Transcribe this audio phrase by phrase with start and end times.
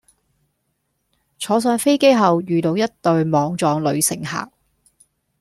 [1.37, 4.51] 坐上飛機後遇上一對莽撞女乘客